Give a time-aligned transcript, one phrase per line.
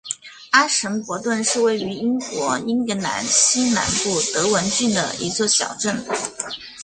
[0.49, 6.03] 阿什伯顿是位于英国英格兰西南部德文郡的一座小镇。